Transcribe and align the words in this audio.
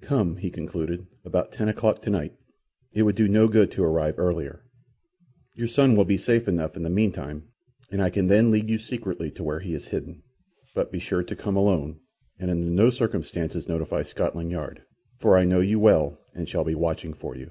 "Come," 0.00 0.36
he 0.36 0.48
concluded, 0.48 1.08
"about 1.24 1.50
ten 1.50 1.68
o'clock 1.68 2.00
tonight. 2.00 2.34
It 2.92 3.02
would 3.02 3.16
do 3.16 3.26
no 3.26 3.48
good 3.48 3.72
to 3.72 3.82
arrive 3.82 4.16
earlier. 4.16 4.62
Your 5.56 5.66
son 5.66 5.96
will 5.96 6.04
be 6.04 6.16
safe 6.16 6.46
enough 6.46 6.76
in 6.76 6.84
the 6.84 6.88
meantime, 6.88 7.48
and 7.90 8.00
I 8.00 8.08
can 8.08 8.28
then 8.28 8.52
lead 8.52 8.68
you 8.70 8.78
secretly 8.78 9.28
to 9.32 9.42
where 9.42 9.58
he 9.58 9.74
is 9.74 9.86
hidden. 9.86 10.22
But 10.72 10.92
be 10.92 11.00
sure 11.00 11.24
to 11.24 11.34
come 11.34 11.56
alone, 11.56 11.98
and 12.38 12.48
under 12.48 12.64
no 12.68 12.90
circumstances 12.90 13.66
notify 13.66 14.02
Scotland 14.02 14.52
Yard, 14.52 14.82
for 15.18 15.36
I 15.36 15.42
know 15.42 15.58
you 15.58 15.80
well 15.80 16.16
and 16.32 16.48
shall 16.48 16.62
be 16.62 16.76
watching 16.76 17.12
for 17.12 17.36
you. 17.36 17.50